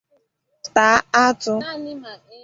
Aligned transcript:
taa 0.75 0.97
atụ 1.25 1.53